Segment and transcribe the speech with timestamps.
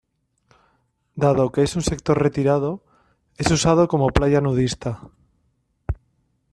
[1.23, 2.83] Dado que es un sector retirado,
[3.37, 4.99] es usado como playa nudista.